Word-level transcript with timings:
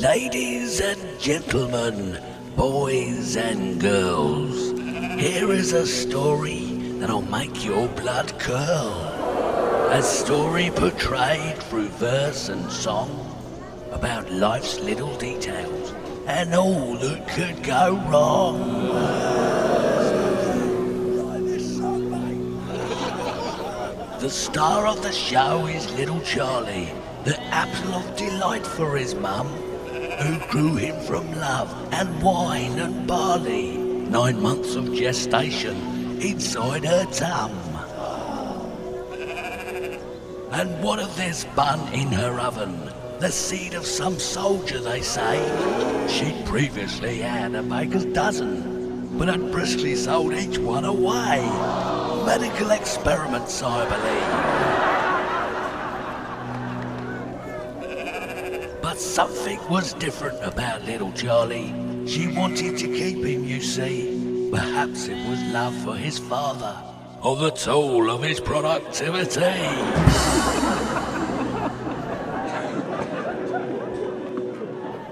Ladies 0.00 0.80
and 0.80 1.18
gentlemen, 1.18 2.22
boys 2.54 3.36
and 3.36 3.80
girls, 3.80 4.70
here 5.20 5.50
is 5.50 5.72
a 5.72 5.84
story 5.84 6.66
that'll 7.00 7.22
make 7.22 7.64
your 7.64 7.88
blood 7.88 8.38
curl. 8.38 8.92
A 9.90 10.00
story 10.00 10.70
portrayed 10.70 11.58
through 11.64 11.88
verse 11.88 12.48
and 12.48 12.70
song 12.70 13.10
about 13.90 14.30
life's 14.30 14.78
little 14.78 15.16
details 15.16 15.92
and 16.28 16.54
all 16.54 16.96
that 16.98 17.26
could 17.30 17.64
go 17.64 17.96
wrong. 18.06 18.86
The 24.20 24.30
star 24.30 24.86
of 24.86 25.02
the 25.02 25.12
show 25.12 25.66
is 25.66 25.92
little 25.94 26.20
Charlie, 26.20 26.92
the 27.24 27.40
apple 27.46 27.94
of 27.94 28.16
delight 28.16 28.64
for 28.64 28.96
his 28.96 29.16
mum, 29.16 29.48
who 30.20 30.38
grew 30.48 30.74
him 30.74 30.98
from 31.06 31.30
love 31.34 31.72
and 31.92 32.22
wine 32.22 32.78
and 32.78 33.06
barley. 33.06 33.76
Nine 33.76 34.40
months 34.40 34.74
of 34.74 34.94
gestation 34.94 35.76
inside 36.20 36.84
her 36.84 37.04
tum. 37.06 37.52
And 40.50 40.82
what 40.82 40.98
of 40.98 41.14
this 41.16 41.44
bun 41.54 41.92
in 41.92 42.08
her 42.08 42.40
oven? 42.40 42.90
The 43.20 43.30
seed 43.30 43.74
of 43.74 43.86
some 43.86 44.18
soldier, 44.18 44.80
they 44.80 45.02
say. 45.02 45.38
She'd 46.08 46.46
previously 46.46 47.18
had 47.18 47.54
a 47.54 47.62
baker's 47.62 48.06
dozen, 48.06 49.18
but 49.18 49.28
had 49.28 49.52
briskly 49.52 49.94
sold 49.94 50.32
each 50.32 50.58
one 50.58 50.84
away. 50.84 51.40
Medical 52.26 52.70
experiments, 52.70 53.62
I 53.62 53.88
believe. 53.88 54.87
Something 58.98 59.60
was 59.68 59.94
different 59.94 60.42
about 60.42 60.84
little 60.84 61.12
Charlie. 61.12 61.72
She 62.04 62.26
wanted 62.36 62.76
to 62.78 62.88
keep 62.88 63.24
him, 63.24 63.44
you 63.44 63.60
see. 63.60 64.50
Perhaps 64.50 65.06
it 65.06 65.28
was 65.28 65.40
love 65.52 65.72
for 65.84 65.94
his 65.94 66.18
father, 66.18 66.76
or 67.22 67.36
the 67.36 67.50
toll 67.50 68.10
of 68.10 68.24
his 68.24 68.40
productivity. 68.40 69.40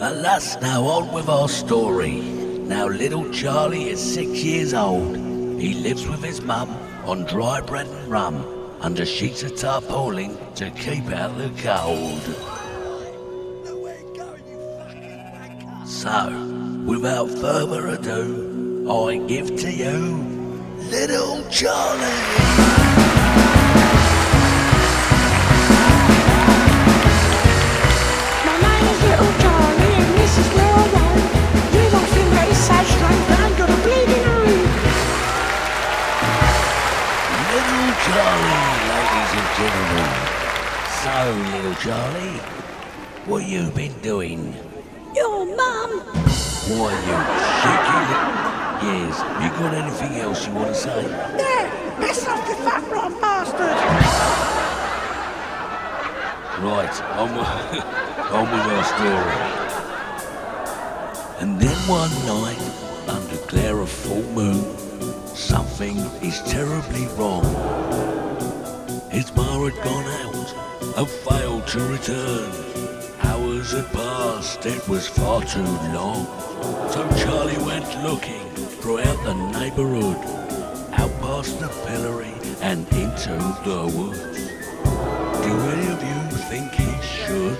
Alas, 0.00 0.58
now 0.62 0.82
on 0.84 1.12
with 1.12 1.28
our 1.28 1.50
story. 1.50 2.22
Now 2.22 2.86
little 2.86 3.30
Charlie 3.32 3.90
is 3.90 4.00
six 4.00 4.30
years 4.42 4.72
old. 4.72 5.14
He 5.60 5.74
lives 5.74 6.08
with 6.08 6.24
his 6.24 6.40
mum 6.40 6.70
on 7.04 7.24
dry 7.24 7.60
bread 7.60 7.86
and 7.86 8.10
rum 8.10 8.46
under 8.80 9.04
sheets 9.04 9.42
of 9.42 9.56
tarpaulin 9.56 10.38
to 10.54 10.70
keep 10.70 11.10
out 11.10 11.36
the 11.36 11.50
cold. 11.62 12.63
So, 16.04 16.28
without 16.84 17.30
further 17.30 17.88
ado, 17.88 18.84
I 18.92 19.16
give 19.26 19.56
to 19.56 19.72
you 19.72 20.22
Little 20.90 21.42
Charlie. 21.48 22.20
My 28.44 28.52
name 28.60 28.84
Little 29.00 29.32
Charlie 29.40 29.96
and 29.96 30.12
this 30.20 30.36
is 30.36 30.48
where 30.52 30.74
I 30.76 30.84
roam. 30.92 31.24
You 31.72 31.88
might 31.88 32.10
think 32.12 32.28
that 32.36 32.46
it's 32.52 32.64
so 32.68 32.76
strange, 32.84 33.24
but 33.24 33.40
I 33.40 33.48
ain't 33.48 33.56
got 33.56 33.70
a 33.70 33.78
bleeding 33.80 34.24
home. 34.28 34.60
Little 37.48 37.92
Charlie, 38.04 38.60
ladies 38.92 39.32
and 39.40 39.48
gentlemen. 39.56 40.12
So, 41.00 41.16
little 41.56 41.76
Charlie, 41.80 42.40
what 43.24 43.42
you 43.48 43.70
been 43.70 43.98
doing? 44.02 44.73
Your 45.44 45.56
mum. 45.56 46.00
Why, 46.72 46.92
you 47.04 47.16
cheeky. 47.60 48.00
Yes, 48.86 49.14
you 49.42 49.48
got 49.60 49.74
anything 49.74 50.12
else 50.20 50.46
you 50.46 50.54
want 50.54 50.68
to 50.68 50.74
say? 50.74 51.02
Yeah, 51.02 51.98
piss 52.00 52.26
off 52.26 52.48
the 52.48 52.54
fat 52.64 52.90
ron 52.90 53.20
bastard. 53.20 53.76
Right, 56.64 57.02
on 57.18 57.28
with, 57.36 57.48
on 58.32 58.44
with 58.52 58.66
our 58.72 58.84
story. 58.84 59.36
And 61.40 61.60
then 61.60 61.76
one 61.88 62.14
night, 62.26 62.62
under 63.08 63.36
glare 63.46 63.80
of 63.80 63.90
full 63.90 64.22
moon, 64.32 64.64
something 65.34 65.98
is 66.22 66.40
terribly 66.42 67.06
wrong. 67.18 67.44
His 69.10 69.34
ma 69.36 69.64
had 69.64 69.74
gone 69.84 70.06
out 70.06 70.98
and 70.98 71.08
failed 71.08 71.66
to 71.68 71.80
return. 71.80 73.03
Hours 73.64 73.72
had 73.72 73.92
passed, 73.92 74.66
it 74.66 74.88
was 74.88 75.08
far 75.08 75.42
too 75.42 75.62
long. 75.94 76.26
So 76.90 77.08
Charlie 77.16 77.56
went 77.64 77.86
looking 78.02 78.46
throughout 78.80 79.16
the 79.24 79.32
neighborhood, 79.58 80.18
out 80.92 81.10
past 81.22 81.60
the 81.60 81.68
pillory 81.86 82.34
and 82.60 82.86
into 82.92 83.32
the 83.64 83.90
woods. 83.96 84.38
Do 85.44 85.52
any 85.72 85.88
of 85.90 86.02
you 86.02 86.38
think 86.50 86.72
he 86.72 86.92
should? 87.06 87.56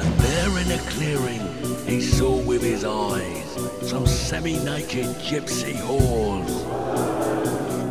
And 0.00 0.12
there 0.18 0.58
in 0.58 0.72
a 0.72 0.78
clearing, 0.90 1.86
he 1.86 2.00
saw 2.00 2.36
with 2.42 2.62
his 2.62 2.84
eyes 2.84 3.88
some 3.88 4.06
semi-naked 4.08 5.06
gypsy 5.20 5.74
whores 5.74 7.19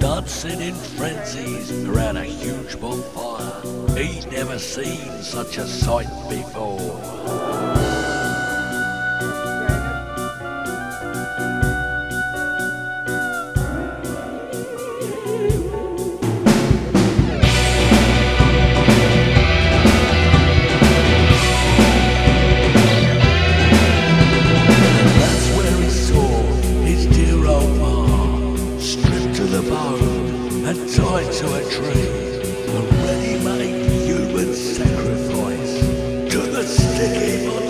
dancing 0.00 0.60
in 0.60 0.74
frenzies 0.74 1.72
around 1.86 2.16
a 2.16 2.24
huge 2.24 2.80
bonfire. 2.80 3.96
He'd 3.96 4.30
never 4.30 4.58
seen 4.58 5.22
such 5.22 5.58
a 5.58 5.66
sight 5.66 6.08
before. 6.28 7.47
The 29.62 29.70
bone 29.70 30.64
and 30.66 30.78
tied 30.94 31.32
to 31.32 31.46
a 31.54 31.62
tree. 31.68 32.08
A 32.68 32.80
ready-made 33.04 34.06
human 34.06 34.54
sacrifice 34.54 35.80
to 36.32 36.40
the 36.52 36.62
sticky 36.62 37.46
monster. 37.46 37.67